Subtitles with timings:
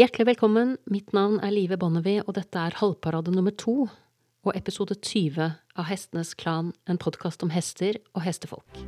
[0.00, 4.94] Hjertelig velkommen, mitt navn er Live Bonnevie, og dette er halvparade nummer to og episode
[4.96, 8.78] 20 av Hestenes Klan, en podkast om hester og hestefolk.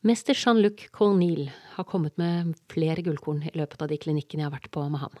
[0.00, 4.56] Mester Jean-Luc Cornille har kommet med flere gullkorn i løpet av de klinikkene jeg har
[4.56, 5.20] vært på med ham.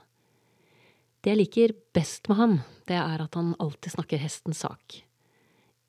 [1.20, 2.58] Det jeg liker best med ham,
[2.88, 5.02] det er at han alltid snakker hestens sak.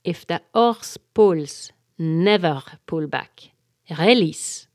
[0.04, 3.52] If the horse pulls, never pull back.
[4.00, 4.68] Release.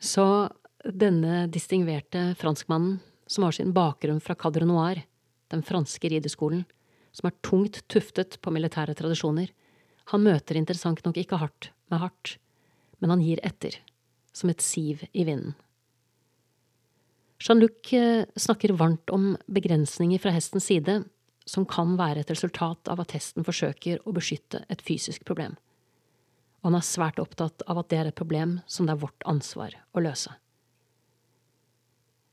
[0.00, 0.50] Så
[0.84, 5.02] denne distingverte franskmannen, som har sin bakgrunn fra Cadre Noir,
[5.50, 6.64] den franske rideskolen,
[7.12, 9.50] som er tungt tuftet på militære tradisjoner,
[10.10, 12.38] han møter interessant nok ikke hardt med hardt
[13.00, 13.74] men han gir etter,
[14.32, 15.56] som et siv i vinden.
[17.40, 20.98] Jean-Luc eh, snakker varmt om begrensninger fra hestens side
[21.48, 25.56] som kan være et resultat av at hesten forsøker å beskytte et fysisk problem,
[26.60, 29.26] og han er svært opptatt av at det er et problem som det er vårt
[29.28, 30.32] ansvar å løse.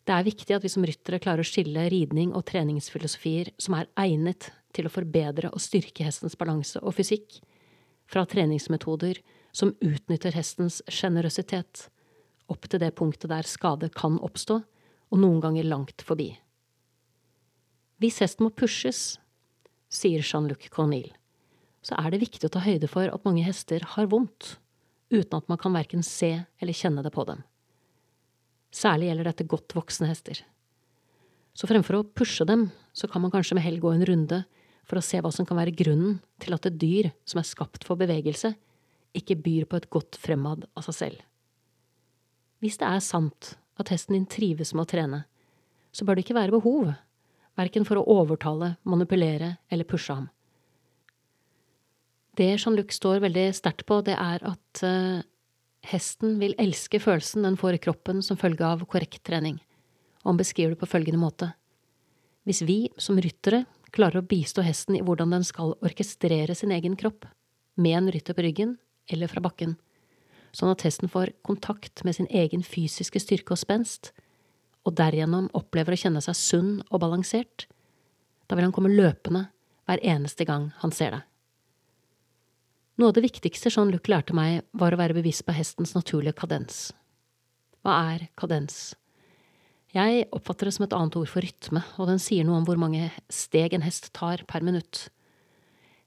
[0.08, 3.90] Det er viktig at vi som ryttere klarer å skille ridning og treningsfilosofier som er
[4.00, 7.42] egnet til å forbedre og styrke hestens balanse og fysikk,
[8.08, 9.20] fra treningsmetoder
[9.52, 11.90] som utnytter hestens sjenerøsitet,
[12.48, 14.62] opp til det punktet der skade kan oppstå,
[15.12, 16.30] og noen ganger langt forbi.
[17.98, 19.18] Hvis hesten må pushes,
[19.90, 21.16] sier Jean-Luc Cornille,
[21.82, 24.58] så er det viktig å ta høyde for at mange hester har vondt,
[25.10, 27.42] uten at man kan verken se eller kjenne det på dem.
[28.76, 30.44] Særlig gjelder dette godt voksne hester.
[31.58, 34.44] Så fremfor å pushe dem, så kan man kanskje med hell gå en runde
[34.88, 37.88] for å se hva som kan være grunnen til at et dyr som er skapt
[37.88, 38.54] for bevegelse,
[39.18, 41.24] ikke byr på et godt fremad av seg selv.
[42.62, 45.24] Hvis det er sant at hesten din trives med å trene,
[45.90, 46.94] så bør det ikke være behov,
[47.58, 50.28] verken for å overtale, manipulere eller pushe ham.
[52.38, 55.24] Det Jean-Luc står veldig sterkt på, det er at uh,
[55.90, 59.58] hesten vil elske følelsen den får i kroppen som følge av korrekt trening,
[60.22, 61.50] og han beskriver det på følgende måte.
[62.46, 63.66] Hvis vi som ryttere
[63.96, 67.26] klarer å bistå hesten i hvordan den skal orkestrere sin egen kropp,
[67.78, 68.78] med en rytter på ryggen,
[69.10, 69.76] eller fra bakken,
[70.56, 74.14] sånn at hesten får kontakt med sin egen fysiske styrke og spenst,
[74.88, 77.68] og derigjennom opplever å kjenne seg sunn og balansert,
[78.48, 79.50] da vil han komme løpende
[79.88, 81.26] hver eneste gang han ser deg.
[82.98, 86.88] Noe av det viktigste Jean-Luc lærte meg, var å være bevisst på hestens naturlige kadens.
[87.86, 88.96] Hva er kadens?
[89.94, 92.80] Jeg oppfatter det som et annet ord for rytme, og den sier noe om hvor
[92.82, 95.08] mange steg en hest tar per minutt.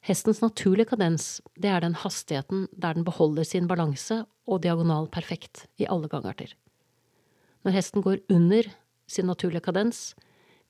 [0.04, 5.66] Hestens naturlige kadens, det er den hastigheten der den beholder sin balanse og diagonal perfekt
[5.78, 6.56] i alle gangarter.
[7.66, 8.68] Når hesten går under
[9.10, 10.14] sin naturlige kadens,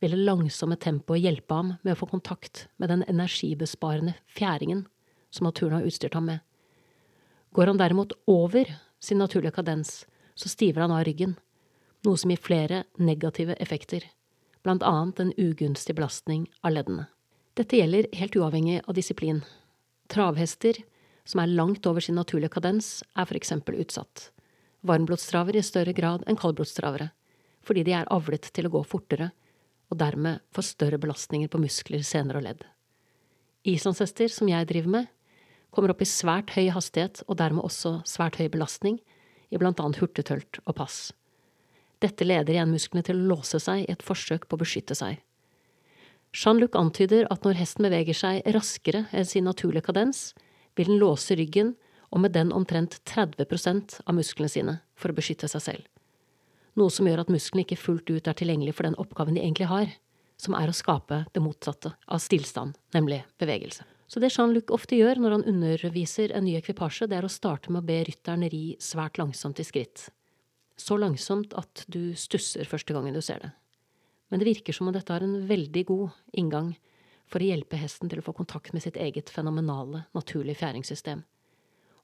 [0.01, 4.87] vil det langsomme tempoet hjelpe ham med å få kontakt med den energibesparende fjæringen
[5.31, 6.41] som naturen har utstyrt ham med.
[7.55, 8.69] Går han derimot over
[9.03, 11.37] sin naturlige kadens, så stiver han av ryggen,
[12.06, 14.05] noe som gir flere negative effekter,
[14.65, 17.07] blant annet en ugunstig belastning av leddene.
[17.59, 19.43] Dette gjelder helt uavhengig av disiplin.
[20.11, 20.78] Travhester,
[21.28, 24.31] som er langt over sin naturlige kadens, er for eksempel utsatt.
[24.87, 27.11] Varmblodstravere i større grad enn kaldblodstravere,
[27.67, 29.31] fordi de er avlet til å gå fortere,
[29.91, 32.63] og dermed får større belastninger på muskler, sener og ledd.
[33.69, 35.09] Islandshester, som jeg driver med,
[35.71, 38.99] kommer opp i svært høy hastighet og dermed også svært høy belastning
[39.51, 41.11] i blant annet hurtigtølt og pass.
[42.01, 45.21] Dette leder igjen musklene til å låse seg i et forsøk på å beskytte seg.
[46.33, 50.31] Jean-Luc antyder at når hesten beveger seg raskere enn sin naturlige kadens,
[50.79, 51.75] vil den låse ryggen
[52.10, 55.87] og med den omtrent 30% av musklene sine for å beskytte seg selv.
[56.78, 59.71] Noe som gjør at musklene ikke fullt ut er tilgjengelig for den oppgaven de egentlig
[59.71, 59.94] har,
[60.41, 63.84] som er å skape det motsatte av stillstand, nemlig bevegelse.
[64.10, 67.71] Så det Jean-Luc ofte gjør når han underviser en ny ekvipasje, det er å starte
[67.71, 70.09] med å be rytteren ri svært langsomt i skritt.
[70.81, 73.53] Så langsomt at du stusser første gangen du ser det
[74.31, 76.72] men det virker som om dette har en veldig god inngang
[77.31, 81.25] for å hjelpe hesten til å få kontakt med sitt eget fenomenale, naturlige fjæringssystem.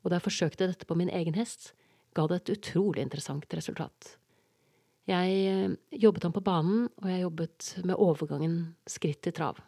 [0.06, 1.72] Og da jeg forsøkte dette på min egen hest,
[2.14, 4.14] ga det et utrolig interessant resultat.
[5.10, 8.56] Jeg eh, jobbet ham på banen, og jeg jobbet med overgangen
[8.86, 9.58] skritt til trav.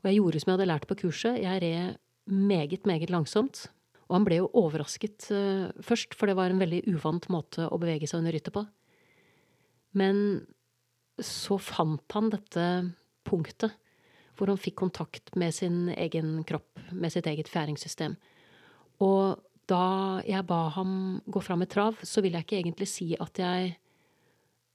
[0.00, 2.00] Og jeg gjorde som jeg hadde lært på kurset, jeg red
[2.32, 3.66] meget, meget langsomt.
[4.08, 7.78] Og han ble jo overrasket uh, først, for det var en veldig uvant måte å
[7.82, 8.62] bevege seg under ryttet på.
[9.98, 10.46] Men
[11.22, 12.66] så fant han dette
[13.26, 13.74] punktet
[14.36, 18.14] hvor han fikk kontakt med sin egen kropp, med sitt eget fjæringssystem.
[19.04, 23.10] Og da jeg ba ham gå fram med trav, så vil jeg ikke egentlig si
[23.18, 23.74] at jeg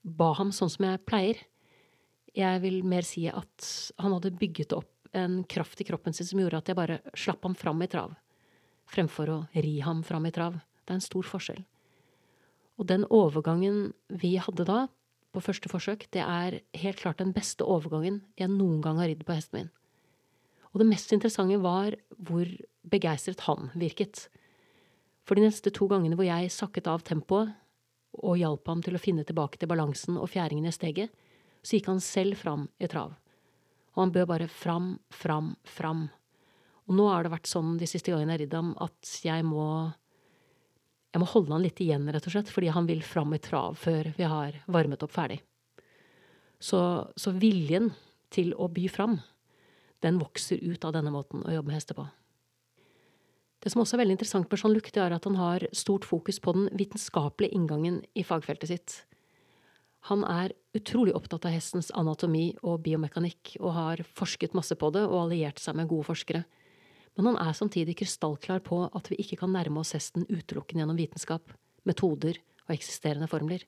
[0.04, 1.40] ba ham sånn som jeg pleier.
[2.36, 3.68] Jeg vil mer si at
[4.00, 7.44] han hadde bygget opp en kraft i kroppen sin som gjorde at jeg bare slapp
[7.44, 8.16] ham fram i trav.
[8.92, 10.58] fremfor å ri ham fram i trav.
[10.84, 11.62] Det er en stor forskjell.
[12.76, 14.88] Og den overgangen vi hadde da,
[15.32, 19.24] på første forsøk, det er helt klart den beste overgangen jeg noen gang har ridd
[19.24, 19.70] på hesten min.
[20.74, 22.52] Og det mest interessante var hvor
[22.92, 24.28] begeistret han virket.
[25.28, 27.54] For de neste to gangene hvor jeg sakket av tempoet
[28.20, 31.14] og hjalp ham til å finne tilbake til balansen og fjæringen i steget,
[31.64, 33.14] så gikk han selv fram i trav.
[33.96, 36.08] Og han bød bare fram, fram, fram.
[36.90, 39.48] Og nå har det vært sånn de siste gangene jeg har ridd ham, at jeg
[39.48, 39.66] må
[41.12, 43.76] jeg må holde han litt igjen, rett og slett, fordi han vil fram i trav
[43.80, 45.42] før vi har varmet opp ferdig.
[46.62, 46.80] Så,
[47.20, 47.90] så viljen
[48.32, 49.18] til å by fram,
[50.02, 52.08] den vokser ut av denne måten å jobbe med hester på.
[53.62, 56.42] Det som også er veldig interessant med Jean-Luc, det er at han har stort fokus
[56.42, 58.96] på den vitenskapelige inngangen i fagfeltet sitt.
[60.10, 65.04] Han er utrolig opptatt av hestens anatomi og biomekanikk, og har forsket masse på det
[65.06, 66.42] og alliert seg med gode forskere
[67.16, 71.00] men han er samtidig krystallklar på at vi ikke kan nærme oss hesten utelukkende gjennom
[71.00, 71.54] vitenskap,
[71.88, 73.66] metoder og eksisterende formler.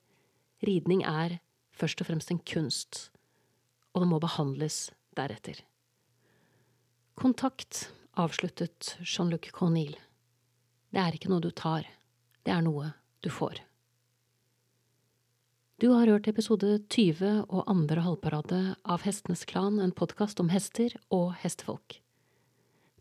[0.63, 1.39] Ridning er
[1.75, 3.09] først og fremst en kunst,
[3.93, 4.87] og det må behandles
[5.17, 5.59] deretter.
[7.19, 9.97] Kontakt, avsluttet Jean-Luc Cornille.
[10.93, 11.87] Det er ikke noe du tar,
[12.45, 12.93] det er noe
[13.25, 13.63] du får.
[15.81, 20.93] Du har hørt episode 20 og andre halvparade av Hestenes Klan, en podkast om hester
[21.11, 21.97] og hestefolk.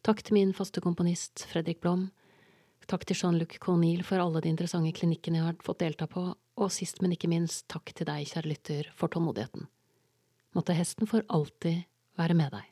[0.03, 2.09] Takk til min faste komponist Fredrik Blom.
[2.91, 6.75] Takk til Jean-Luc Cornille for alle de interessante klinikkene jeg har fått delta på, og
[6.75, 9.69] sist, men ikke minst, takk til deg, kjære lytter, for tålmodigheten.
[10.57, 11.85] Måtte hesten for alltid
[12.19, 12.72] være med deg.